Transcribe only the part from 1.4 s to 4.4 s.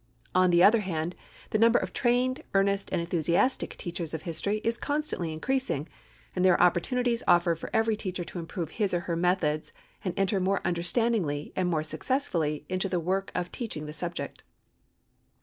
the number of trained, earnest and enthusiastic teachers of